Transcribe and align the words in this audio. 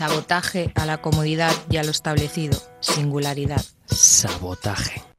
Sabotaje 0.00 0.72
a 0.76 0.86
la 0.86 1.02
comodidad 1.02 1.52
y 1.68 1.76
a 1.76 1.84
lo 1.84 1.90
establecido. 1.90 2.58
Singularidad. 2.80 3.62
Sabotaje. 3.84 5.09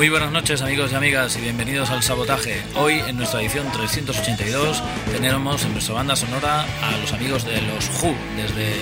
Muy 0.00 0.08
buenas 0.08 0.32
noches 0.32 0.62
amigos 0.62 0.92
y 0.92 0.94
amigas 0.94 1.36
y 1.36 1.42
bienvenidos 1.42 1.90
al 1.90 2.02
Sabotaje. 2.02 2.62
Hoy 2.74 2.94
en 3.06 3.18
nuestra 3.18 3.42
edición 3.42 3.70
382 3.70 4.82
tenemos 5.12 5.62
en 5.62 5.72
nuestra 5.72 5.94
banda 5.96 6.16
sonora 6.16 6.62
a 6.62 6.96
los 7.02 7.12
amigos 7.12 7.44
de 7.44 7.60
los 7.60 7.86
Who 8.02 8.14
desde 8.34 8.72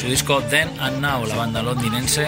su 0.00 0.08
disco 0.08 0.42
Then 0.42 0.68
and 0.80 1.00
Now, 1.00 1.26
la 1.26 1.36
banda 1.36 1.62
londinense, 1.62 2.26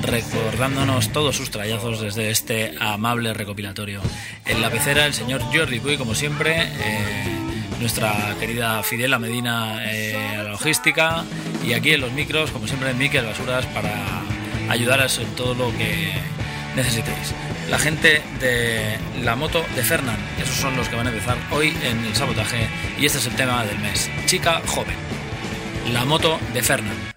recordándonos 0.00 1.12
todos 1.12 1.36
sus 1.36 1.50
trayazos 1.50 2.00
desde 2.00 2.30
este 2.30 2.74
amable 2.80 3.34
recopilatorio. 3.34 4.00
En 4.46 4.62
la 4.62 4.70
pecera 4.70 5.04
el 5.04 5.12
señor 5.12 5.42
Jordi 5.54 5.78
Puy 5.78 5.98
como 5.98 6.14
siempre, 6.14 6.56
eh, 6.62 7.26
nuestra 7.80 8.34
querida 8.40 8.82
Fidela 8.82 9.18
Medina 9.18 9.84
eh, 9.92 10.38
la 10.38 10.44
logística 10.44 11.22
y 11.62 11.74
aquí 11.74 11.92
en 11.92 12.00
los 12.00 12.12
micros 12.12 12.50
como 12.50 12.66
siempre 12.66 12.94
Miquel 12.94 13.26
Basuras 13.26 13.66
para 13.66 14.22
ayudaros 14.70 15.18
en 15.18 15.26
todo 15.36 15.52
lo 15.52 15.70
que 15.76 16.14
necesitéis 16.76 17.34
la 17.68 17.78
gente 17.78 18.22
de 18.40 18.98
la 19.22 19.36
moto 19.36 19.64
de 19.74 19.82
Fernand. 19.82 20.18
Esos 20.38 20.56
son 20.56 20.76
los 20.76 20.88
que 20.88 20.96
van 20.96 21.06
a 21.06 21.10
empezar 21.10 21.36
hoy 21.50 21.74
en 21.82 22.04
el 22.04 22.14
sabotaje 22.14 22.68
y 22.98 23.06
este 23.06 23.18
es 23.18 23.26
el 23.26 23.36
tema 23.36 23.64
del 23.64 23.78
mes. 23.78 24.10
Chica 24.26 24.60
joven. 24.66 24.96
La 25.92 26.04
moto 26.04 26.38
de 26.52 26.62
Fernand. 26.62 27.13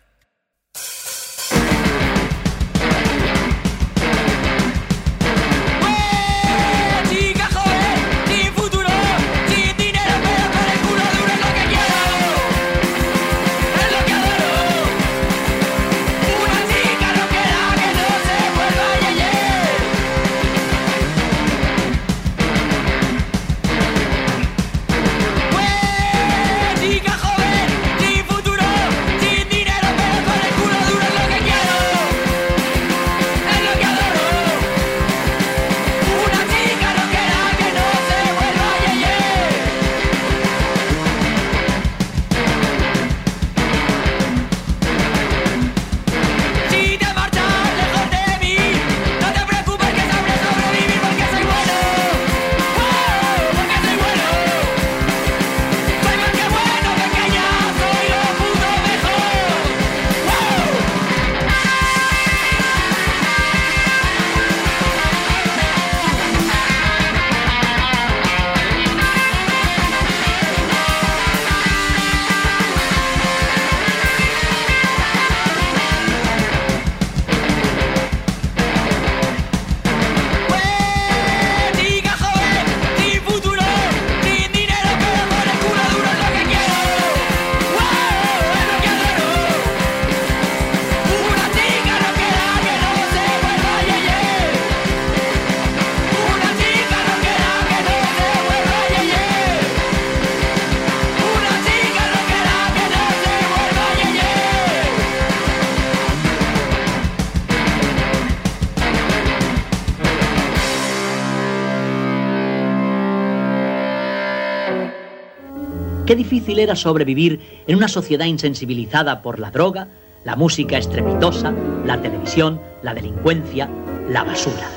Difícil 116.37 116.59
era 116.59 116.75
sobrevivir 116.75 117.63
en 117.65 117.77
una 117.77 117.87
sociedad 117.87 118.25
insensibilizada 118.25 119.21
por 119.23 119.39
la 119.39 119.49
droga, 119.49 119.87
la 120.23 120.35
música 120.35 120.77
estrepitosa, 120.77 121.51
la 121.83 121.99
televisión, 121.99 122.61
la 122.83 122.93
delincuencia, 122.93 123.67
la 124.07 124.23
basura. 124.23 124.69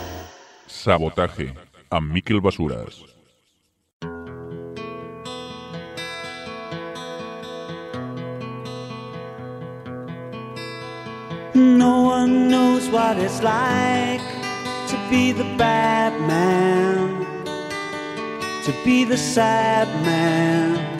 Sabotaje 0.66 1.52
a 1.90 2.00
Miquel 2.00 2.40
Basuras. 2.40 3.04
No 11.54 12.02
one 12.04 12.48
knows 12.48 12.88
what 12.88 13.18
it's 13.18 13.42
like 13.42 14.22
to 14.88 14.96
be 15.10 15.32
the 15.32 15.44
bad 15.58 16.18
man, 16.22 17.26
to 18.64 18.72
be 18.82 19.04
the 19.04 19.18
sad 19.18 19.88
man. 20.06 20.99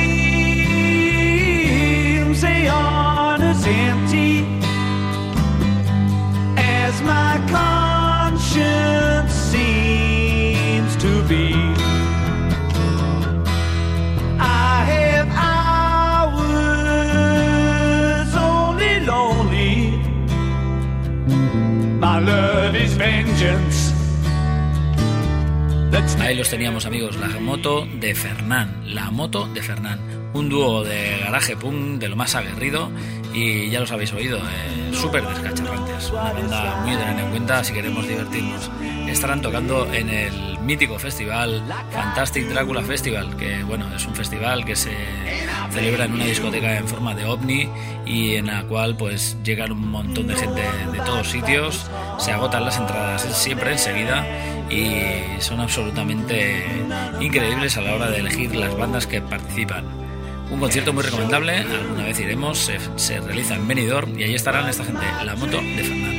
Ahí 26.19 26.35
los 26.35 26.49
teníamos 26.49 26.85
amigos, 26.85 27.15
la 27.17 27.27
moto 27.39 27.87
de 27.99 28.13
Fernán, 28.13 28.83
la 28.85 29.09
moto 29.09 29.47
de 29.47 29.61
Fernán, 29.63 29.99
un 30.33 30.47
dúo 30.47 30.83
de 30.83 31.17
garaje 31.19 31.57
punk 31.57 31.99
de 31.99 32.09
lo 32.09 32.15
más 32.15 32.35
aguerrido 32.35 32.91
y 33.33 33.69
ya 33.69 33.79
los 33.79 33.91
habéis 33.91 34.13
oído, 34.13 34.37
eh, 34.37 34.91
súper 34.93 35.27
descacharrantes, 35.27 36.11
una 36.11 36.33
banda 36.33 36.81
muy 36.85 36.95
tener 36.95 37.19
en 37.19 37.29
cuenta 37.31 37.63
si 37.63 37.73
queremos 37.73 38.07
divertirnos. 38.07 38.69
Estarán 39.07 39.41
tocando 39.41 39.91
en 39.93 40.09
el 40.09 40.59
mítico 40.59 40.99
festival 40.99 41.63
Fantastic 41.91 42.47
Dracula 42.47 42.81
Festival, 42.81 43.35
que 43.35 43.63
bueno, 43.63 43.93
es 43.93 44.05
un 44.05 44.15
festival 44.15 44.63
que 44.63 44.75
se 44.75 44.91
celebra 45.71 46.05
en 46.05 46.13
una 46.13 46.25
discoteca 46.25 46.77
en 46.77 46.87
forma 46.87 47.13
de 47.15 47.25
ovni 47.25 47.67
y 48.05 48.35
en 48.35 48.47
la 48.47 48.63
cual 48.63 48.95
pues 48.95 49.37
llegan 49.43 49.71
un 49.71 49.89
montón 49.89 50.27
de 50.27 50.35
gente 50.35 50.61
de 50.93 50.99
todos 50.99 51.29
sitios, 51.29 51.89
se 52.21 52.31
agotan 52.31 52.63
las 52.65 52.77
entradas 52.77 53.23
siempre 53.35 53.71
enseguida 53.71 54.25
y 54.69 55.41
son 55.41 55.59
absolutamente 55.59 56.63
increíbles 57.19 57.77
a 57.77 57.81
la 57.81 57.95
hora 57.95 58.11
de 58.11 58.19
elegir 58.19 58.55
las 58.55 58.77
bandas 58.77 59.07
que 59.07 59.21
participan. 59.21 59.85
Un 60.51 60.59
concierto 60.59 60.93
muy 60.93 61.03
recomendable, 61.03 61.57
alguna 61.57 62.03
vez 62.03 62.19
iremos, 62.19 62.59
se, 62.59 62.77
se 62.95 63.19
realiza 63.19 63.55
en 63.55 63.67
Benidorm 63.67 64.19
y 64.19 64.23
ahí 64.23 64.35
estarán 64.35 64.69
esta 64.69 64.83
gente, 64.83 65.03
la 65.25 65.35
moto 65.35 65.57
de 65.57 65.83
Fernán. 65.83 66.11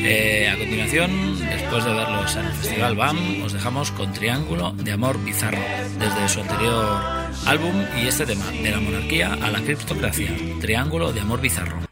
Eh, 0.00 0.48
a 0.52 0.58
continuación, 0.58 1.38
después 1.40 1.84
de 1.84 1.92
verlos 1.92 2.36
en 2.36 2.44
el 2.44 2.52
Festival 2.52 2.94
BAM, 2.94 3.42
os 3.42 3.52
dejamos 3.52 3.90
con 3.92 4.12
Triángulo 4.12 4.72
de 4.72 4.92
Amor 4.92 5.22
Bizarro, 5.24 5.62
desde 5.98 6.28
su 6.28 6.40
anterior 6.40 7.02
álbum 7.46 7.84
y 7.96 8.06
este 8.06 8.26
tema, 8.26 8.44
de 8.50 8.70
la 8.70 8.80
monarquía 8.80 9.32
a 9.32 9.50
la 9.50 9.60
criptocracia, 9.60 10.30
Triángulo 10.60 11.12
de 11.12 11.20
Amor 11.20 11.40
Bizarro. 11.40 11.87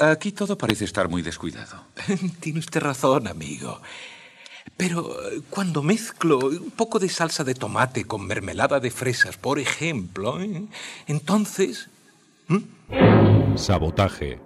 Aquí 0.00 0.32
todo 0.32 0.56
parece 0.56 0.86
estar 0.86 1.08
muy 1.08 1.20
descuidado. 1.20 1.84
Tiene 2.40 2.58
usted 2.58 2.80
razón, 2.80 3.26
amigo. 3.26 3.80
Pero 4.76 5.30
eh, 5.30 5.42
cuando 5.50 5.82
mezclo 5.82 6.38
un 6.38 6.70
poco 6.70 6.98
de 6.98 7.10
salsa 7.10 7.44
de 7.44 7.54
tomate 7.54 8.06
con 8.06 8.26
mermelada 8.26 8.80
de 8.80 8.90
fresas, 8.90 9.36
por 9.36 9.58
ejemplo, 9.58 10.40
¿eh? 10.40 10.64
entonces... 11.06 11.90
Sabotaje. 13.56 14.40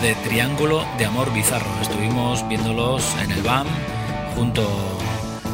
de 0.00 0.14
Triángulo 0.16 0.84
de 0.98 1.06
Amor 1.06 1.32
Bizarro. 1.32 1.66
Estuvimos 1.80 2.46
viéndolos 2.48 3.14
en 3.22 3.30
el 3.30 3.42
BAM 3.42 3.66
junto 4.36 4.62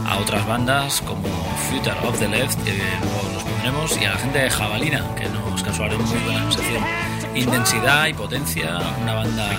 a 0.07 0.19
otras 0.19 0.47
bandas 0.47 1.01
como 1.03 1.29
Future 1.69 1.97
of 2.07 2.19
the 2.19 2.29
Left, 2.29 2.63
que 2.63 2.73
luego 2.73 3.31
los 3.35 3.43
pondremos, 3.43 4.01
y 4.01 4.05
a 4.05 4.13
la 4.13 4.19
gente 4.19 4.39
de 4.39 4.51
Jabalina, 4.51 5.05
que 5.15 5.29
nos 5.29 5.63
casuaron 5.63 6.03
muy 6.05 6.19
buena 6.19 6.51
sensación. 6.53 6.85
Intensidad 7.35 8.07
y 8.07 8.15
potencia, 8.15 8.79
una 9.03 9.15
banda 9.15 9.51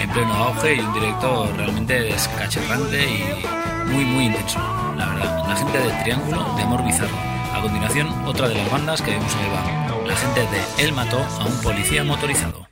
en 0.00 0.10
pleno 0.10 0.34
auge 0.34 0.76
y 0.76 0.80
un 0.80 0.94
director 0.94 1.56
realmente 1.56 2.00
descachorrante 2.02 3.04
y 3.04 3.92
muy, 3.92 4.04
muy 4.04 4.26
intenso, 4.26 4.58
la 4.96 5.06
verdad. 5.06 5.48
La 5.48 5.56
gente 5.56 5.78
de 5.78 5.90
Triángulo 6.02 6.54
de 6.56 6.62
Amor 6.62 6.84
Bizarro. 6.84 7.16
A 7.54 7.60
continuación, 7.60 8.08
otra 8.26 8.48
de 8.48 8.54
las 8.54 8.70
bandas 8.70 9.02
que 9.02 9.12
vemos 9.12 9.32
en 9.34 9.40
el 9.40 9.50
bar. 9.50 10.06
La 10.06 10.16
gente 10.16 10.40
de 10.40 10.84
El 10.84 10.92
mató 10.92 11.18
a 11.40 11.44
un 11.44 11.60
policía 11.62 12.04
motorizado. 12.04 12.65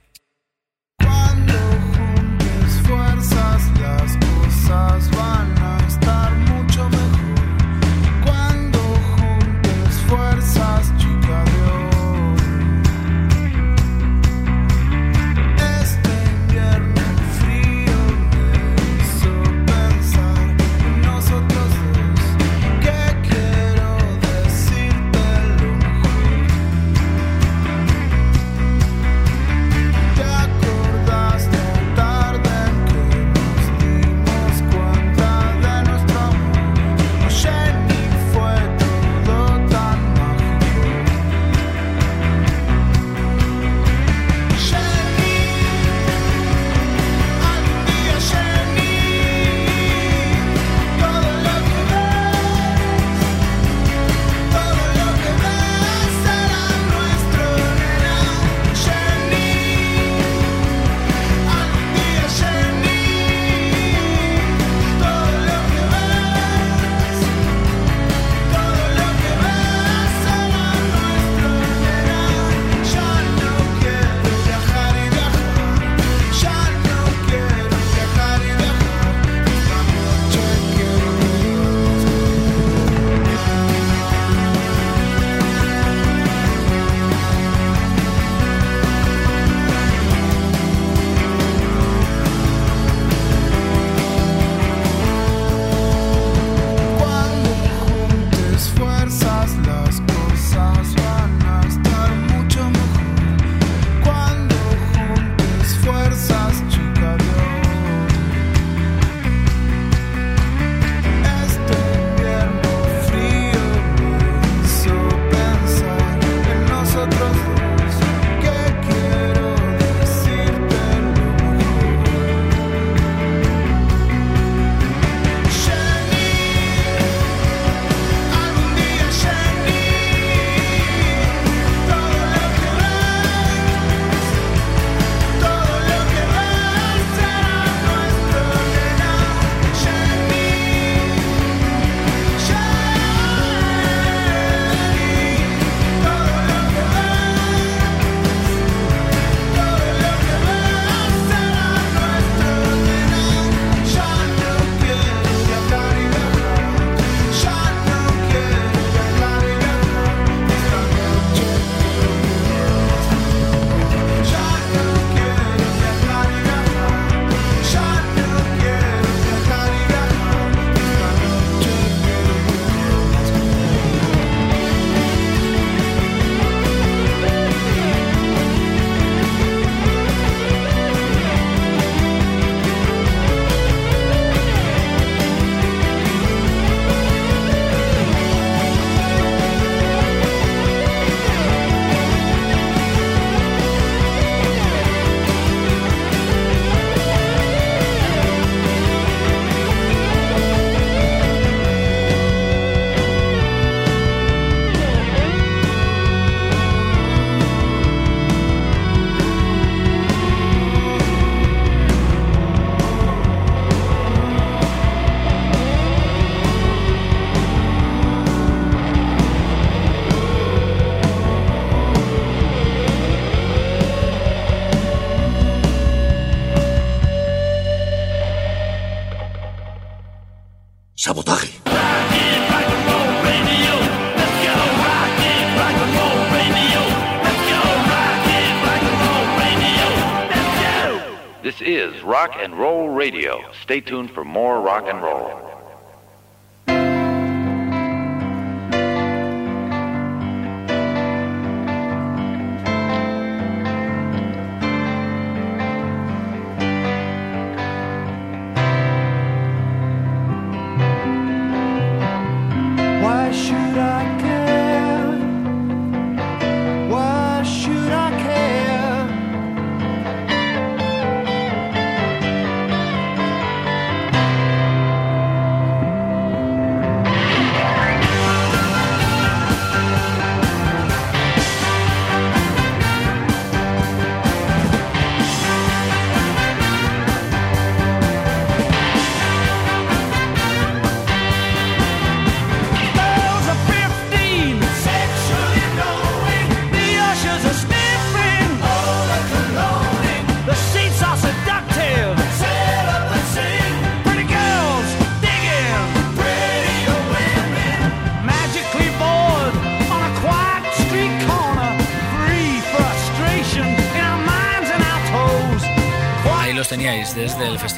This 241.56 241.68
is 241.68 242.02
Rock 242.02 242.32
and 242.37 242.58
Roll 242.58 242.88
Radio. 242.88 243.44
Stay 243.62 243.80
tuned 243.80 244.11
for 244.11 244.25
more 244.25 244.61
rock 244.61 244.87
and 244.88 245.00
roll. 245.00 245.53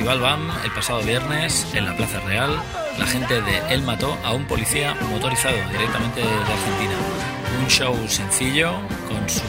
El 0.07 0.71
pasado 0.71 1.01
viernes 1.03 1.67
en 1.75 1.85
la 1.85 1.97
Plaza 1.97 2.21
Real. 2.21 2.63
La 2.97 3.07
gente 3.07 3.43
de 3.43 3.75
Él 3.75 3.83
mató 3.83 4.17
a 4.25 4.35
un 4.35 4.45
policía 4.45 4.95
motorizado 5.11 5.57
directamente 5.73 6.21
de 6.21 6.29
Argentina. 6.29 6.95
Un 7.61 7.67
show 7.67 7.93
sencillo 8.07 8.75
con 9.09 9.29
su 9.29 9.43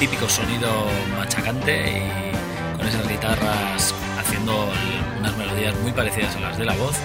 típico 0.00 0.28
sonido 0.28 0.68
machacante 1.16 1.96
y 1.96 2.76
con 2.76 2.88
esas 2.88 3.08
guitarras 3.08 3.94
haciendo 4.18 4.68
unas 5.20 5.36
melodías 5.36 5.76
muy 5.78 5.92
parecidas 5.92 6.34
a 6.34 6.40
las 6.40 6.58
de 6.58 6.64
la 6.64 6.74
voz 6.74 6.96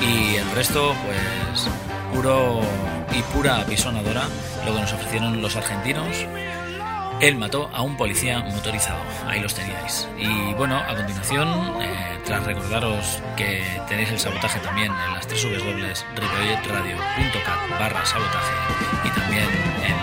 y 0.00 0.36
el 0.36 0.50
resto 0.52 0.94
pues 1.04 1.68
puro 2.14 2.62
y 3.14 3.20
pura 3.34 3.60
apisonadora 3.60 4.22
lo 4.64 4.74
que 4.74 4.80
nos 4.80 4.92
ofrecieron 4.94 5.42
los 5.42 5.54
argentinos 5.54 6.16
él 7.20 7.36
mató 7.36 7.70
a 7.72 7.82
un 7.82 7.96
policía 7.96 8.40
motorizado. 8.40 8.98
Ahí 9.26 9.40
los 9.40 9.54
teníais. 9.54 10.08
Y 10.18 10.52
bueno, 10.54 10.76
a 10.76 10.94
continuación, 10.94 11.48
eh, 11.80 12.18
tras 12.24 12.44
recordaros 12.44 13.22
que 13.36 13.62
tenéis 13.88 14.10
el 14.10 14.18
sabotaje 14.18 14.58
también 14.60 14.92
en 14.92 15.14
las 15.14 15.26
tres 15.26 15.42
www.ripolletradio.cat 15.44 17.78
barra 17.78 18.04
sabotaje 18.04 18.52
y 19.04 19.08
también 19.10 19.46
en 19.84 19.96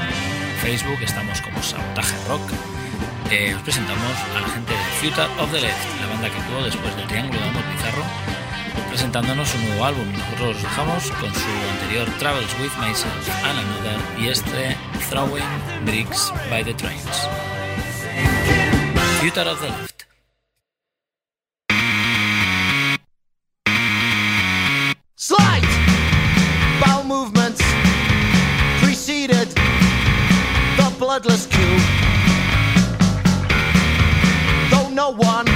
Facebook 0.62 1.00
estamos 1.02 1.42
como 1.42 1.62
Sabotaje 1.62 2.16
Rock, 2.28 2.54
eh, 3.32 3.54
os 3.56 3.62
presentamos 3.64 4.14
a 4.36 4.40
la 4.40 4.48
gente 4.48 4.72
de 4.72 4.80
Future 5.02 5.28
of 5.40 5.52
the 5.52 5.60
Left, 5.60 6.02
la 6.02 6.08
banda 6.08 6.30
que 6.30 6.38
actuó 6.38 6.64
después 6.64 6.96
del 6.96 7.06
Triángulo 7.08 7.42
de 7.42 7.50
Amor 7.50 7.64
Bizarro, 7.74 8.04
presentándonos 8.90 9.54
un 9.56 9.68
nuevo 9.68 9.86
álbum. 9.86 10.10
Nosotros 10.12 10.56
os 10.56 10.64
dejamos 10.64 11.12
con 11.12 11.34
su 11.34 11.50
anterior 11.72 12.08
Travels 12.20 12.54
with 12.60 12.72
Myself 12.80 13.30
and 13.44 13.60
Another 13.60 14.00
y 14.20 14.30
este 14.30 14.78
Throwing 15.10 15.44
Bricks 15.86 16.32
by 16.50 16.64
the 16.64 16.74
Trains. 16.74 17.28
Future 19.20 19.42
of 19.42 19.60
the 19.62 19.68
Left. 19.68 20.06
Slight 25.16 25.64
bowel 26.82 27.04
movements 27.04 27.62
preceded 28.82 29.50
the 30.78 30.96
bloodless 30.98 31.46
coup. 31.48 31.78
Though 34.72 34.90
no 34.90 35.12
one 35.12 35.53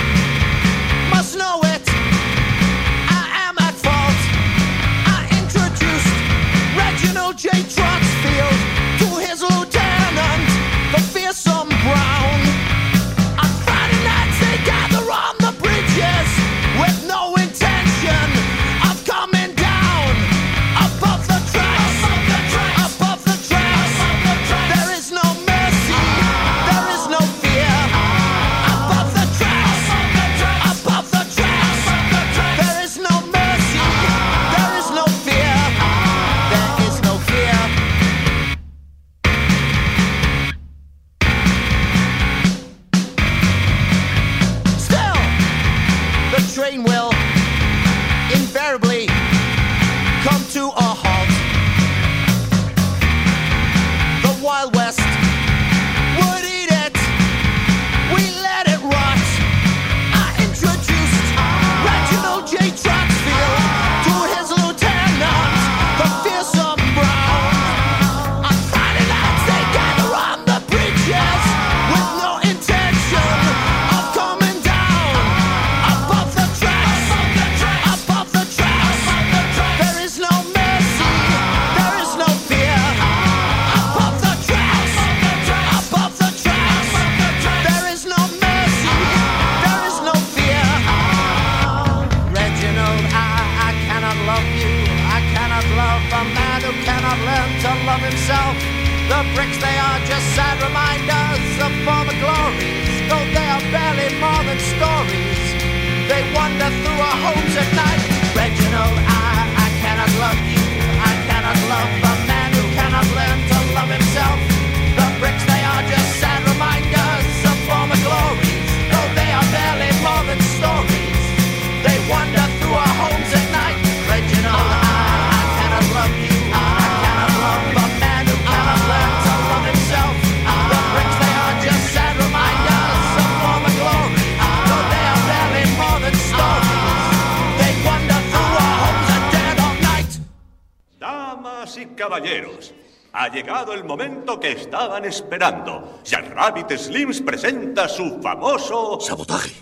caballeros, 142.08 142.74
ha 143.12 143.28
llegado 143.28 143.74
el 143.74 143.84
momento 143.84 144.40
que 144.40 144.54
estaban 144.54 145.04
esperando. 145.04 146.00
Jack 146.06 146.34
Rabbit 146.34 146.72
Slims 146.78 147.22
presenta 147.22 147.90
su 147.90 148.22
famoso... 148.22 148.98
Sabotaje. 149.02 149.56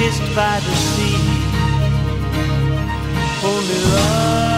Kissed 0.00 0.34
by 0.34 0.58
the 0.60 0.74
sea. 0.76 1.14
Only 3.44 3.78
love 3.92 4.49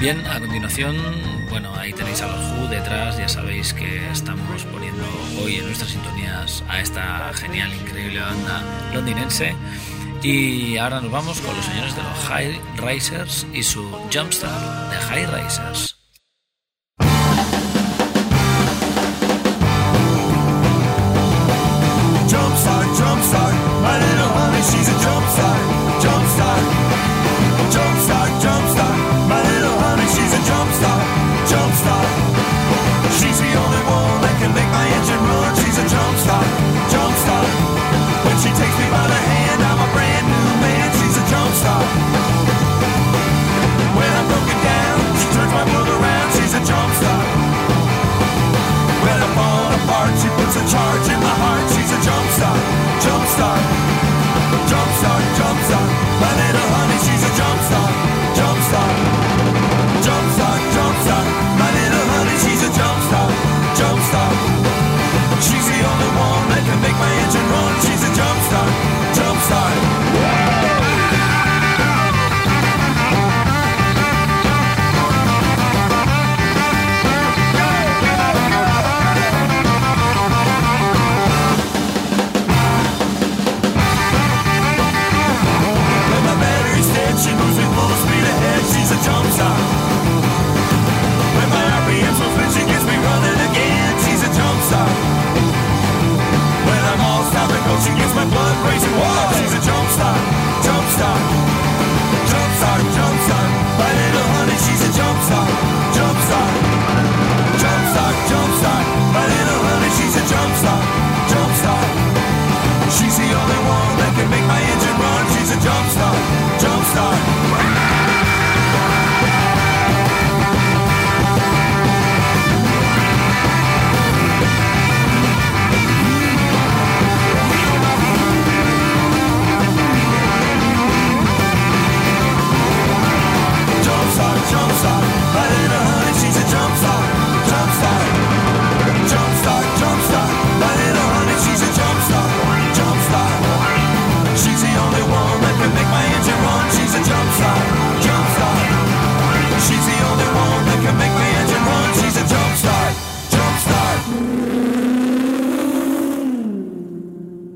Bien, 0.00 0.26
a 0.26 0.40
continuación, 0.40 0.96
bueno, 1.50 1.74
ahí 1.74 1.92
tenéis 1.92 2.22
a 2.22 2.28
los 2.28 2.52
Who 2.52 2.68
detrás, 2.68 3.18
ya 3.18 3.28
sabéis 3.28 3.74
que 3.74 4.10
estamos 4.10 4.64
poniendo 4.72 5.04
hoy 5.42 5.56
en 5.56 5.66
nuestras 5.66 5.90
sintonías 5.90 6.64
a 6.68 6.80
esta 6.80 7.30
genial, 7.34 7.70
increíble 7.74 8.20
banda 8.20 8.62
londinense. 8.94 9.54
Y 10.22 10.78
ahora 10.78 11.02
nos 11.02 11.10
vamos 11.10 11.42
con 11.42 11.54
los 11.54 11.66
señores 11.66 11.94
de 11.94 12.02
los 12.04 12.18
High 12.26 12.60
Risers 12.78 13.46
y 13.52 13.62
su 13.62 13.82
Jumpstart 14.10 14.90
de 14.90 14.96
High 14.96 15.26
Risers. 15.26 15.93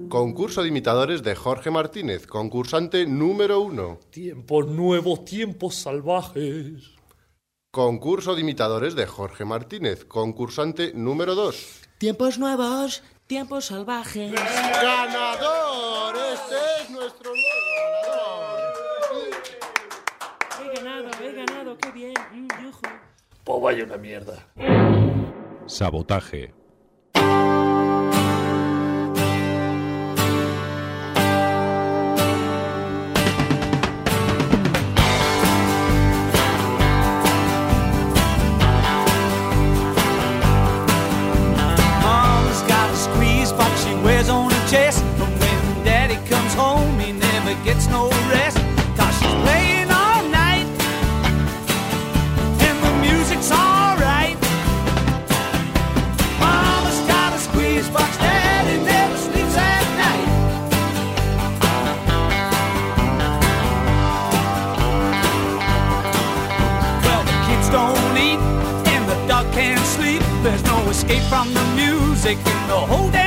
Concurso 0.08 0.62
de 0.62 0.68
imitadores 0.68 1.22
de 1.22 1.34
Jorge 1.34 1.70
Martínez, 1.70 2.26
concursante 2.26 3.04
número 3.06 3.60
uno. 3.60 4.00
Tiempos 4.10 4.66
nuevos, 4.66 5.26
tiempos 5.26 5.74
salvajes. 5.74 6.94
Concurso 7.70 8.34
de 8.34 8.40
imitadores 8.40 8.94
de 8.94 9.04
Jorge 9.06 9.44
Martínez, 9.44 10.06
concursante 10.06 10.92
número 10.94 11.34
dos. 11.34 11.82
Tiempos 11.98 12.38
nuevos, 12.38 13.02
tiempos 13.26 13.66
salvajes. 13.66 14.32
¡Ganador! 14.32 16.16
Este 16.32 16.56
es 16.82 16.90
nuestro 16.90 17.30
nuevo 17.30 17.60
ganador. 18.02 19.32
He 20.62 20.74
ganado, 20.74 21.10
he 21.22 21.32
ganado, 21.32 21.76
qué 21.76 21.92
bien. 21.92 22.14
Mm, 22.32 22.48
yujo. 22.64 22.80
Pues 23.44 23.62
vaya 23.62 23.84
una 23.84 23.98
mierda. 23.98 24.48
Sabotaje. 25.66 26.57
no 72.68 72.80
hold 72.86 73.17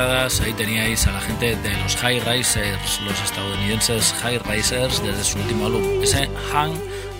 ahí 0.00 0.52
teníais 0.56 1.06
a 1.06 1.12
la 1.12 1.20
gente 1.20 1.54
de 1.54 1.70
los 1.82 1.94
High 1.96 2.20
Risers, 2.20 3.00
los 3.02 3.20
estadounidenses 3.22 4.12
High 4.22 4.38
Risers, 4.38 5.00
desde 5.02 5.22
su 5.22 5.38
último 5.38 5.66
álbum, 5.66 6.02
ese 6.02 6.28
Hang 6.52 6.72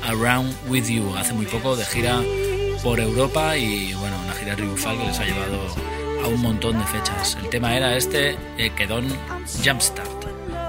Around 0.02 0.52
With 0.68 0.86
You, 0.88 1.14
hace 1.16 1.32
muy 1.34 1.46
poco 1.46 1.76
de 1.76 1.84
gira 1.84 2.20
por 2.82 2.98
Europa 2.98 3.56
y 3.56 3.94
bueno, 3.94 4.18
una 4.24 4.32
gira 4.34 4.56
triunfal 4.56 4.98
que 4.98 5.06
les 5.06 5.18
ha 5.20 5.24
llevado 5.24 5.60
a 6.24 6.26
un 6.26 6.40
montón 6.42 6.78
de 6.78 6.86
fechas. 6.86 7.36
El 7.40 7.48
tema 7.48 7.76
era 7.76 7.96
este, 7.96 8.36
Kedon 8.76 9.06
Jumpstart. 9.64 10.13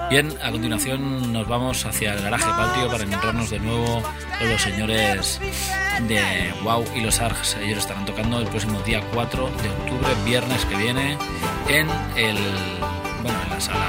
Bien, 0.10 0.38
a 0.44 0.52
continuación 0.52 1.34
nos 1.34 1.48
vamos 1.48 1.84
hacia 1.86 2.14
el 2.14 2.22
garaje 2.22 2.46
patio 2.46 2.88
para 2.90 3.04
encontrarnos 3.04 3.50
de 3.50 3.60
nuevo 3.60 4.04
con 4.38 4.50
los 4.50 4.62
señores 4.62 5.40
de 6.08 6.54
Wow 6.64 6.86
y 6.96 7.02
los 7.02 7.20
Args. 7.20 7.58
Ellos 7.58 7.80
estarán 7.80 8.06
tocando 8.06 8.40
el 8.40 8.48
próximo 8.48 8.80
día 8.82 9.02
4 9.14 9.50
de 9.64 9.70
octubre, 9.70 10.08
viernes 10.24 10.64
que 10.66 10.76
viene, 10.76 11.18
en 11.68 11.90
el. 12.16 12.38
Bueno, 13.24 13.40
en 13.46 13.50
la 13.50 13.60
sala. 13.60 13.88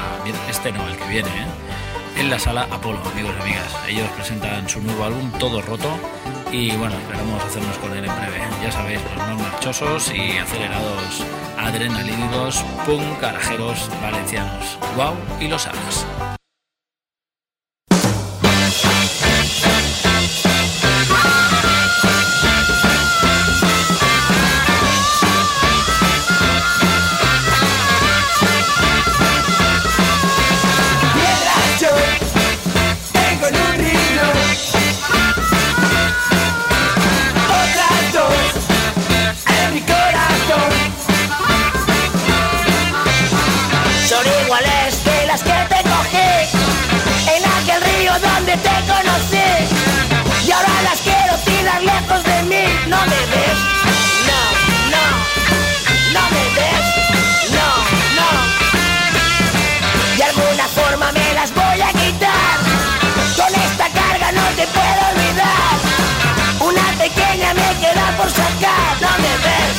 Este 0.49 0.71
no, 0.71 0.87
el 0.87 0.97
que 0.97 1.07
viene, 1.07 1.29
¿eh? 1.29 2.19
En 2.19 2.31
la 2.31 2.39
sala 2.39 2.67
Apolo, 2.71 2.99
amigos 3.11 3.35
y 3.37 3.41
amigas. 3.43 3.75
Ellos 3.87 4.09
presentan 4.15 4.67
su 4.67 4.81
nuevo 4.81 5.03
álbum, 5.03 5.31
Todo 5.33 5.61
Roto. 5.61 5.89
Y 6.51 6.71
bueno, 6.77 6.95
esperamos 6.95 7.43
hacernos 7.43 7.77
con 7.77 7.91
él 7.91 8.05
en 8.05 8.15
breve. 8.15 8.39
Ya 8.63 8.71
sabéis, 8.71 8.99
los 9.03 9.27
más 9.27 9.37
marchosos 9.37 10.13
y 10.13 10.37
acelerados 10.37 11.23
adrenalínicos, 11.57 12.63
punk 12.85 13.21
garajeros 13.21 13.89
valencianos. 14.01 14.77
Wow 14.95 15.15
y 15.39 15.47
los 15.47 15.67
Args. 15.67 16.05
Sacar. 68.29 68.97
Me 69.21 69.33
ves, 69.43 69.76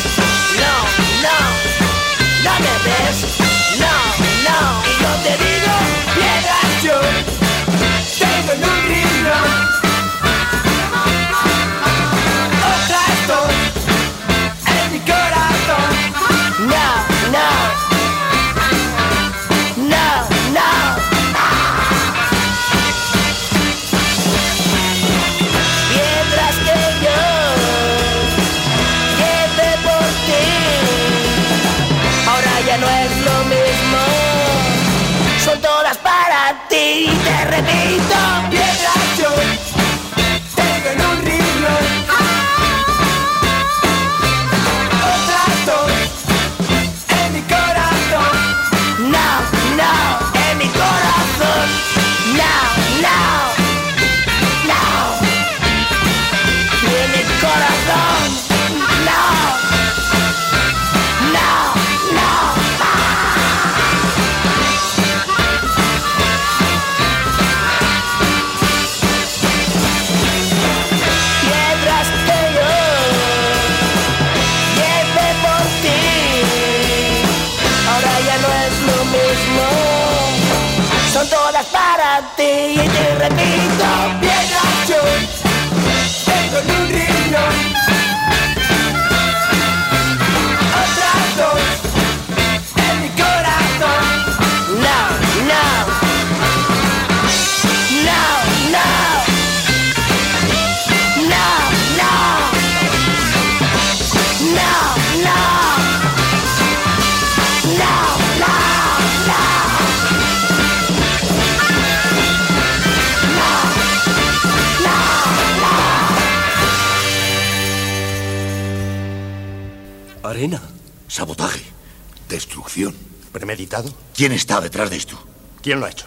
¿Premeditado? 123.33 123.93
¿Quién 124.15 124.33
está 124.33 124.61
detrás 124.61 124.91
de 124.91 124.97
esto? 124.97 125.19
¿Quién 125.63 125.81
lo 125.81 125.87
ha 125.87 125.91
hecho? 125.91 126.07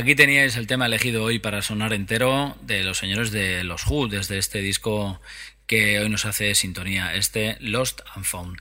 Aquí 0.00 0.14
teníais 0.14 0.56
el 0.56 0.66
tema 0.66 0.86
elegido 0.86 1.22
hoy 1.22 1.38
para 1.38 1.60
sonar 1.60 1.92
entero 1.92 2.56
de 2.62 2.82
los 2.84 2.96
señores 2.96 3.32
de 3.32 3.64
los 3.64 3.86
Who, 3.86 4.08
desde 4.08 4.38
este 4.38 4.62
disco 4.62 5.20
que 5.66 6.00
hoy 6.00 6.08
nos 6.08 6.24
hace 6.24 6.54
sintonía, 6.54 7.14
este 7.14 7.58
Lost 7.60 8.00
and 8.14 8.24
Found. 8.24 8.56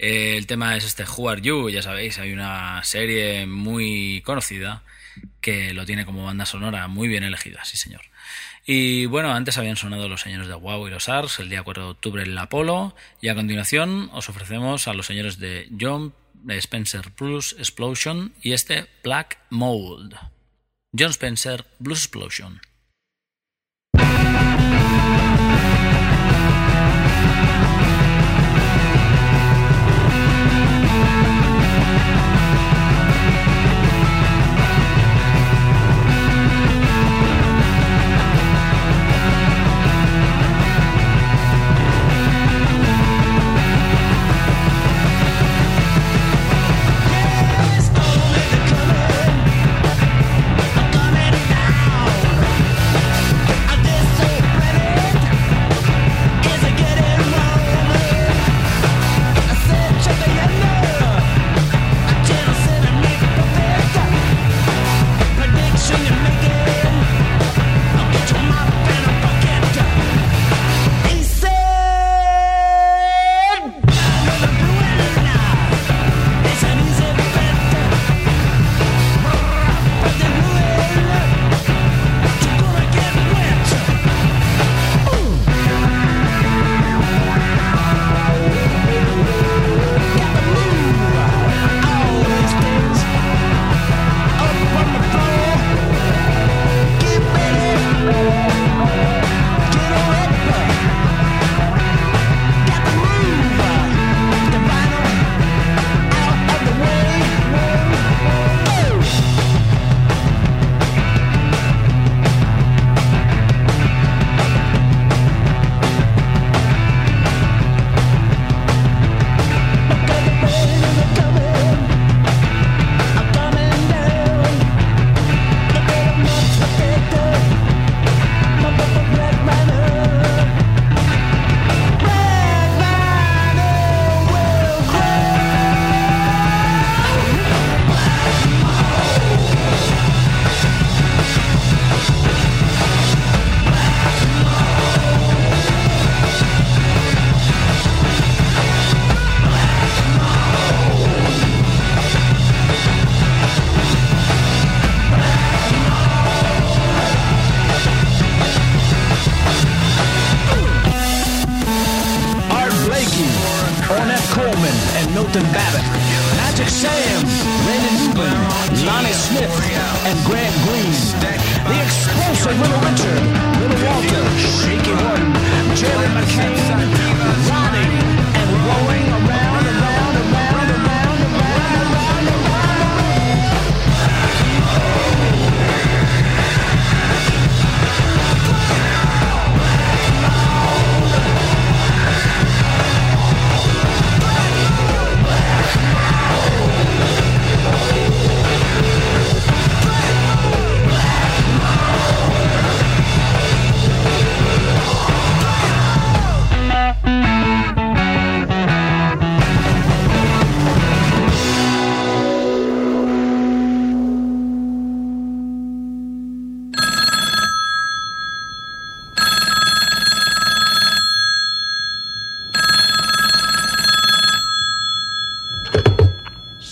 Eh, 0.00 0.36
el 0.36 0.48
tema 0.48 0.76
es 0.76 0.84
este 0.84 1.04
Who 1.04 1.28
Are 1.30 1.40
You, 1.40 1.70
ya 1.70 1.80
sabéis, 1.82 2.18
hay 2.18 2.32
una 2.32 2.82
serie 2.82 3.46
muy 3.46 4.20
conocida 4.26 4.82
que 5.40 5.74
lo 5.74 5.86
tiene 5.86 6.04
como 6.04 6.24
banda 6.24 6.44
sonora 6.44 6.88
muy 6.88 7.06
bien 7.06 7.22
elegida, 7.22 7.64
sí 7.64 7.76
señor. 7.76 8.02
Y 8.66 9.06
bueno, 9.06 9.32
antes 9.32 9.58
habían 9.58 9.76
sonado 9.76 10.08
los 10.08 10.22
señores 10.22 10.48
de 10.48 10.54
Wow 10.54 10.88
y 10.88 10.90
los 10.90 11.08
Ars 11.08 11.38
el 11.38 11.50
día 11.50 11.62
4 11.62 11.84
de 11.84 11.90
octubre 11.90 12.22
en 12.24 12.34
la 12.34 12.42
Apolo 12.42 12.96
y 13.20 13.28
a 13.28 13.36
continuación 13.36 14.10
os 14.12 14.28
ofrecemos 14.28 14.88
a 14.88 14.94
los 14.94 15.06
señores 15.06 15.38
de 15.38 15.68
John 15.80 16.14
Spencer 16.48 17.12
Blues 17.16 17.54
Explosion 17.60 18.34
y 18.42 18.54
este 18.54 18.88
Black 19.04 19.38
Mold. 19.50 20.16
John 20.92 21.12
Spencer 21.12 21.64
Blues 21.78 21.98
Explosion. 21.98 22.60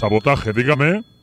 Sabotaje, 0.08 0.52
dígame. 0.54 1.17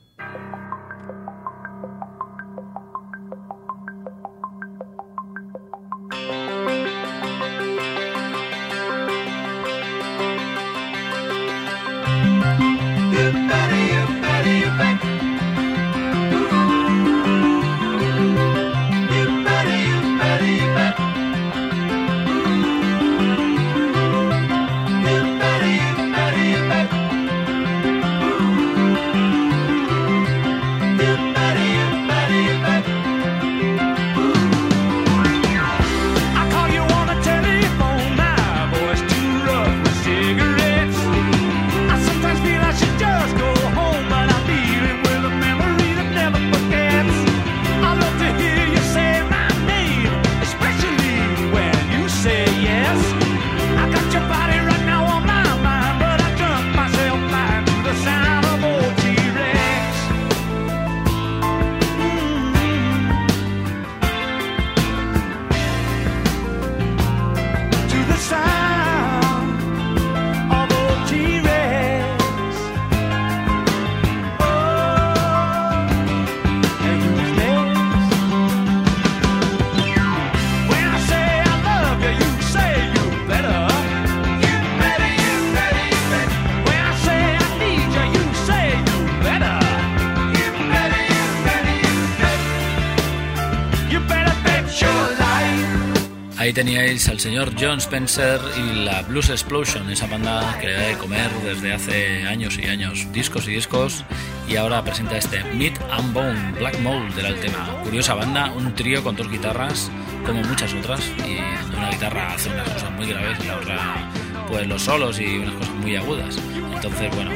Teníais 96.55 97.09
al 97.09 97.19
señor 97.19 97.51
John 97.59 97.79
Spencer 97.79 98.39
y 98.57 98.85
la 98.85 99.01
Blues 99.01 99.29
Explosion, 99.29 99.89
esa 99.89 100.07
banda 100.07 100.57
que 100.61 100.67
le 100.67 100.73
da 100.73 100.87
de 100.87 100.97
comer 100.97 101.29
desde 101.43 101.73
hace 101.73 102.23
años 102.23 102.57
y 102.57 102.65
años, 102.67 103.11
discos 103.11 103.45
y 103.49 103.51
discos, 103.51 104.05
y 104.47 104.55
ahora 104.55 104.81
presenta 104.81 105.17
este 105.17 105.43
Meat 105.53 105.77
and 105.91 106.13
Bone, 106.13 106.53
Black 106.57 106.79
Mold 106.79 107.13
del 107.13 107.37
tema. 107.41 107.77
Curiosa 107.83 108.13
banda, 108.13 108.53
un 108.53 108.73
trío 108.73 109.03
con 109.03 109.17
dos 109.17 109.29
guitarras, 109.29 109.91
como 110.25 110.43
muchas 110.43 110.73
otras, 110.73 111.01
y 111.27 111.39
una 111.75 111.89
guitarra 111.89 112.33
hace 112.33 112.47
unas 112.47 112.69
cosas 112.69 112.91
muy 112.91 113.07
graves 113.07 113.37
y 113.43 113.47
la 113.47 113.57
otra, 113.57 114.09
pues 114.47 114.65
los 114.65 114.81
solos 114.81 115.19
y 115.19 115.39
unas 115.39 115.55
cosas 115.55 115.73
muy 115.75 115.97
agudas. 115.97 116.37
Entonces, 116.73 117.13
bueno, 117.13 117.31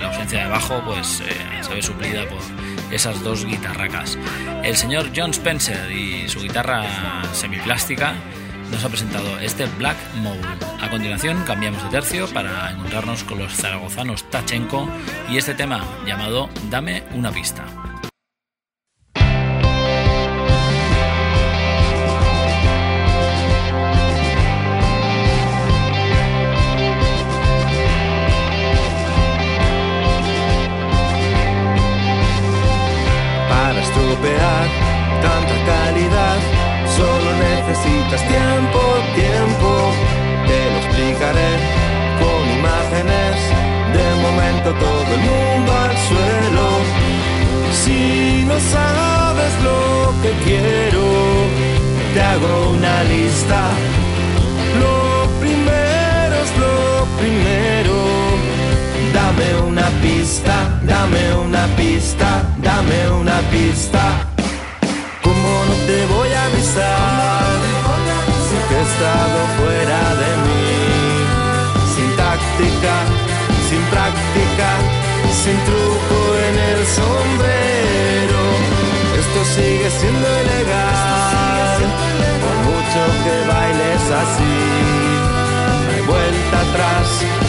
la 0.00 0.08
ausencia 0.08 0.42
de 0.42 0.50
bajo, 0.50 0.82
pues 0.84 1.20
eh, 1.20 1.36
se 1.60 1.72
ve 1.72 1.82
suplida 1.82 2.26
por 2.28 2.40
esas 2.90 3.22
dos 3.22 3.44
guitarracas. 3.44 4.18
El 4.64 4.76
señor 4.76 5.10
John 5.14 5.30
Spencer 5.30 5.92
y 5.92 6.28
su 6.28 6.40
guitarra 6.40 7.22
semiplástica 7.32 8.16
nos 8.70 8.84
ha 8.84 8.88
presentado 8.88 9.38
este 9.40 9.66
Black 9.78 9.96
Mold. 10.16 10.64
A 10.80 10.90
continuación 10.90 11.42
cambiamos 11.46 11.82
de 11.84 11.90
tercio 11.90 12.28
para 12.32 12.70
encontrarnos 12.70 13.24
con 13.24 13.38
los 13.38 13.52
zaragozanos 13.52 14.28
Tachenko 14.30 14.88
y 15.30 15.38
este 15.38 15.54
tema 15.54 15.84
llamado 16.06 16.48
Dame 16.70 17.04
una 17.14 17.30
pista. 17.32 17.79
Hago 52.30 52.70
una 52.70 53.02
lista. 53.04 53.60
Lo 54.82 55.28
primero 55.40 56.34
es 56.44 56.52
lo 56.64 57.06
primero. 57.20 57.96
Dame 59.12 59.68
una 59.68 59.88
pista, 60.02 60.80
dame 60.82 61.34
una 61.34 61.66
pista, 61.76 62.42
dame 62.62 63.10
una 63.10 63.38
pista. 63.50 64.19
Vuelta 86.70 87.39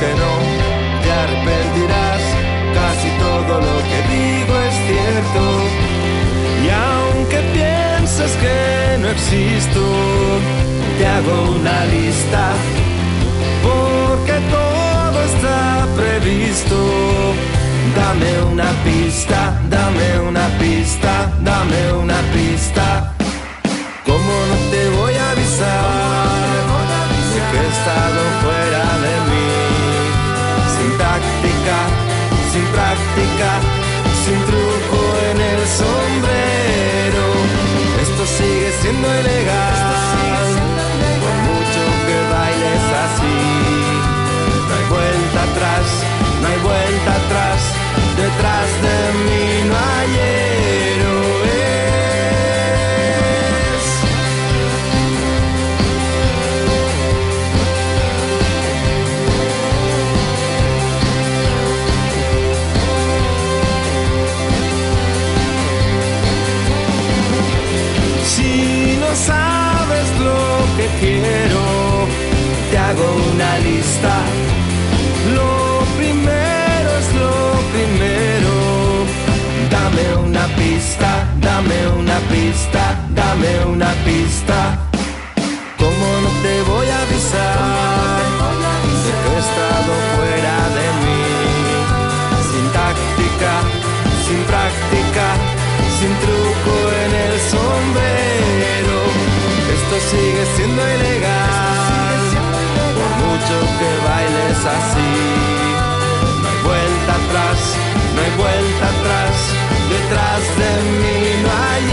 que 0.00 0.10
no, 0.22 0.32
te 1.02 1.10
arrepentirás. 1.12 2.22
Casi 2.74 3.08
todo 3.18 3.60
lo 3.60 3.76
que 3.88 3.98
digo 4.14 4.54
es 4.68 4.74
cierto. 4.88 5.42
Y 6.64 6.68
aunque 6.70 7.38
pienses 7.54 8.32
que 8.42 8.98
no 9.00 9.08
existo, 9.08 9.82
te 10.98 11.06
hago 11.06 11.52
una 11.58 11.84
lista. 11.86 12.52
Porque 13.62 14.36
todo 14.56 15.18
está 15.32 15.86
previsto. 15.96 16.76
Dame 17.94 18.52
una 18.52 18.70
pista, 18.84 19.60
dame 19.70 20.20
una 20.28 20.46
pista, 20.58 21.32
dame 21.40 21.92
una 21.92 22.20
pista. 22.34 23.14
¿Cómo 24.04 24.32
no 24.50 24.56
te 24.70 24.88
voy 24.90 25.14
a 25.14 25.30
avisar? 25.30 26.26
que 27.50 27.58
he 27.58 27.68
estado 27.68 28.20
fuera? 28.42 28.75
Una 82.16 82.28
pista, 82.28 82.96
dame 83.10 83.64
una 83.66 83.92
pista. 84.04 84.78
¿Cómo 85.76 86.06
no 86.24 86.30
te 86.42 86.62
voy 86.62 86.88
a 86.88 87.02
avisar? 87.02 87.58
De 89.04 89.12
que 89.20 89.28
he 89.28 89.38
estado 89.46 89.92
fuera 90.16 90.56
de 90.78 90.86
mí. 91.02 91.24
Sin 92.50 92.66
táctica, 92.72 93.52
sin 94.26 94.40
práctica, 94.50 95.26
sin 95.98 96.12
truco 96.24 96.74
en 97.04 97.12
el 97.26 97.34
sombrero. 97.52 98.98
Esto 99.76 99.96
sigue 100.10 100.44
siendo 100.56 100.82
ilegal, 100.96 102.20
por 102.96 103.10
mucho 103.24 103.56
que 103.78 103.90
bailes 104.08 104.60
así. 104.76 105.12
No 106.40 106.48
hay 106.48 106.60
vuelta 106.64 107.12
atrás, 107.20 107.58
no 108.14 108.18
hay 108.22 108.32
vuelta 108.42 108.84
atrás, 108.94 109.36
detrás 110.08 110.42
de 110.56 110.70
mí 111.00 111.18
no 111.42 111.50
hay 111.50 111.84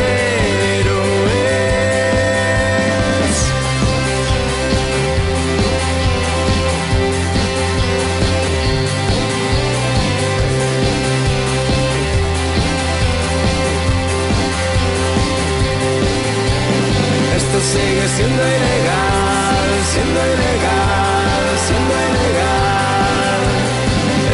héroes. 0.77 1.13
Esto 17.37 17.57
sigue 17.71 18.05
siendo 18.15 18.41
ilegal, 18.57 19.67
siendo 19.91 20.19
ilegal, 20.33 21.45
siendo 21.65 21.93
ilegal. 22.09 23.41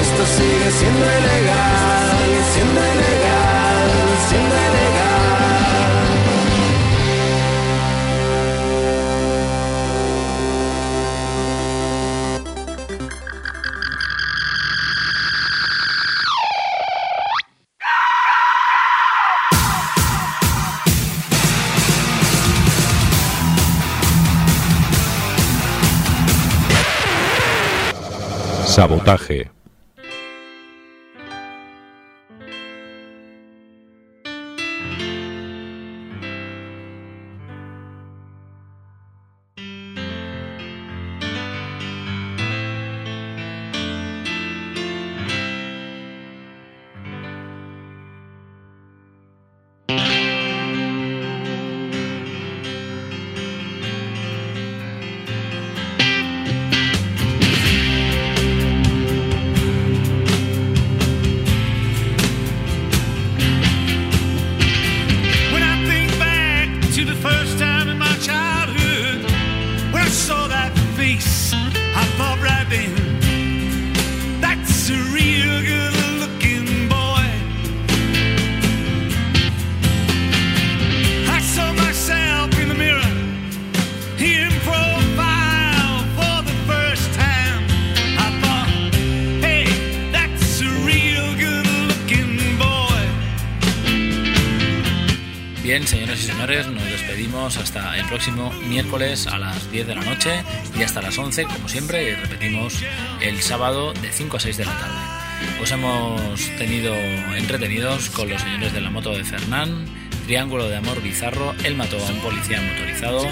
Esto 0.01 0.23
sigue 0.37 0.69
siendo 0.79 1.05
ilegal, 1.19 1.68
Sabotaje. 28.69 29.49
Bien, 95.79 95.87
señoras 95.87 96.19
y 96.19 96.23
señores, 96.23 96.67
nos 96.67 96.83
despedimos 96.83 97.55
hasta 97.55 97.97
el 97.97 98.05
próximo 98.07 98.51
miércoles 98.67 99.27
a 99.27 99.37
las 99.37 99.71
10 99.71 99.87
de 99.87 99.95
la 99.95 100.01
noche 100.01 100.43
y 100.77 100.83
hasta 100.83 101.01
las 101.01 101.17
11, 101.17 101.45
como 101.45 101.69
siempre, 101.69 102.03
y 102.03 102.15
repetimos 102.15 102.83
el 103.21 103.41
sábado 103.41 103.93
de 103.93 104.11
5 104.11 104.35
a 104.35 104.39
6 104.41 104.57
de 104.57 104.65
la 104.65 104.77
tarde. 104.77 104.97
Os 105.63 105.71
hemos 105.71 106.41
tenido 106.57 106.93
entretenidos 106.93 108.09
con 108.09 108.29
los 108.29 108.41
señores 108.41 108.73
de 108.73 108.81
la 108.81 108.89
moto 108.89 109.11
de 109.11 109.23
Fernán, 109.23 109.85
Triángulo 110.25 110.67
de 110.67 110.75
Amor 110.75 111.01
Bizarro, 111.01 111.55
Él 111.63 111.75
mató 111.75 111.97
a 111.97 112.09
un 112.09 112.19
policía 112.19 112.59
motorizado, 112.61 113.25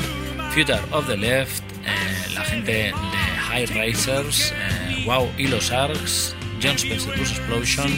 Future 0.52 0.80
of 0.92 1.06
the 1.06 1.18
Left, 1.18 1.62
eh, 1.86 2.32
la 2.34 2.46
gente 2.46 2.72
de 2.72 2.94
High 2.94 3.66
Racers, 3.66 4.54
eh, 4.56 5.04
Wow 5.06 5.30
y 5.38 5.48
los 5.48 5.70
Arcs, 5.72 6.34
John 6.64 6.78
Spencer 6.78 7.14
Blues 7.14 7.32
Explosion 7.32 7.92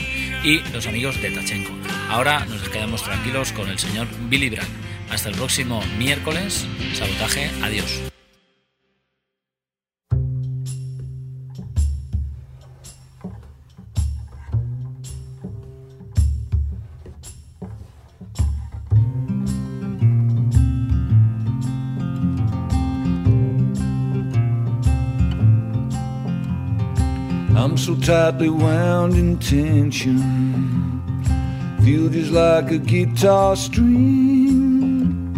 y 0.43 0.59
los 0.71 0.87
amigos 0.87 1.21
de 1.21 1.31
Tachenko. 1.31 1.71
Ahora 2.09 2.45
nos 2.45 2.67
quedamos 2.69 3.03
tranquilos 3.03 3.51
con 3.51 3.69
el 3.69 3.79
señor 3.79 4.07
Billy 4.29 4.49
Bragg. 4.49 4.67
Hasta 5.09 5.29
el 5.29 5.35
próximo 5.35 5.81
miércoles. 5.97 6.67
Sabotaje. 6.93 7.49
Adiós. 7.63 8.09
I'm 27.59 27.75
so 27.77 27.93
tightly 27.93 28.49
wound 28.49 29.15
in 29.15 29.37
tension. 29.37 30.21
Feel 31.83 32.07
just 32.07 32.31
like 32.31 32.71
a 32.71 32.77
guitar 32.77 33.57
string, 33.57 35.33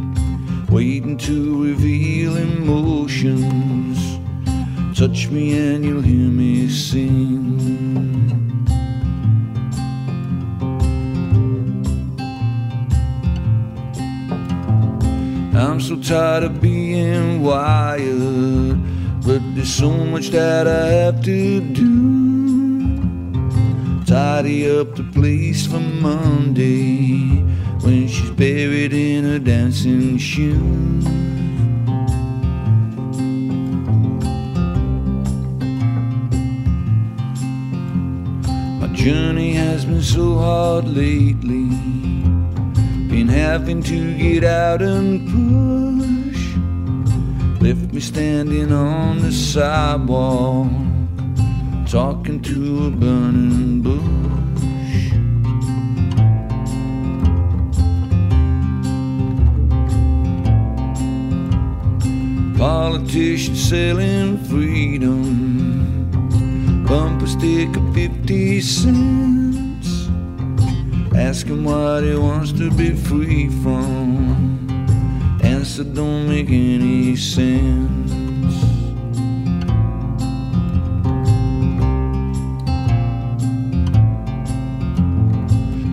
waiting 0.69 1.17
to 1.17 1.63
reveal 1.63 2.37
emotions. 2.37 3.97
Touch 4.95 5.29
me 5.29 5.57
and 5.57 5.83
you'll 5.83 6.03
hear 6.03 6.29
me 6.29 6.69
sing. 6.69 7.57
I'm 15.55 15.81
so 15.81 15.95
tired 15.99 16.43
of 16.43 16.61
being 16.61 17.41
wired, 17.41 18.77
but 19.25 19.39
there's 19.55 19.73
so 19.73 19.91
much 19.91 20.29
that 20.29 20.67
I 20.67 20.87
have 20.87 21.23
to 21.23 21.61
do. 21.61 23.01
Tidy 24.05 24.69
up 24.69 24.95
the 24.95 25.03
place 25.13 25.67
for 25.67 25.79
Monday 25.79 27.43
when 27.81 28.07
she's 28.07 28.31
buried 28.31 28.93
in 28.93 29.23
her 29.25 29.39
dancing 29.39 30.17
shoes. 30.17 31.05
My 38.81 38.87
journey 38.93 39.53
has 39.53 39.85
been 39.85 40.01
so 40.01 40.39
hard 40.39 40.85
lately, 40.85 41.69
been 43.07 43.27
having 43.27 43.83
to 43.83 44.17
get 44.17 44.43
out 44.43 44.81
and 44.81 45.29
push. 45.29 46.00
Left 47.61 47.93
me 47.93 47.99
standing 47.99 48.71
on 48.71 49.21
the 49.21 49.31
sidewalk, 49.31 50.67
talking 51.87 52.41
to 52.41 52.87
a 52.87 52.89
burning 52.89 53.83
bush. 53.83 54.01
Politicians 62.57 63.69
selling 63.69 64.43
freedom, 64.45 66.09
bumper 66.87 67.27
sticker 67.27 67.93
50 67.93 68.61
cents. 68.61 70.09
Ask 71.15 71.45
him 71.45 71.63
what 71.65 72.03
he 72.03 72.15
wants 72.15 72.53
to 72.53 72.71
be 72.71 72.95
free 72.95 73.49
from. 73.61 74.60
Answer 75.71 75.85
don't 75.85 76.27
make 76.27 76.49
any 76.49 77.15
sense. 77.15 78.11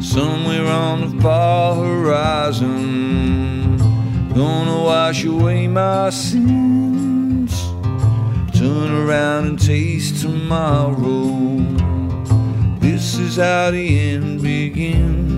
Somewhere 0.04 0.66
on 0.66 1.00
the 1.02 1.22
far 1.22 1.76
horizon, 1.76 3.76
gonna 4.34 4.82
wash 4.82 5.24
away 5.24 5.68
my 5.68 6.10
sins. 6.10 7.52
Turn 8.58 8.90
around 8.90 9.46
and 9.46 9.58
taste 9.60 10.22
tomorrow. 10.22 11.58
This 12.80 13.16
is 13.16 13.36
how 13.36 13.70
the 13.70 14.10
end 14.10 14.42
begins. 14.42 15.37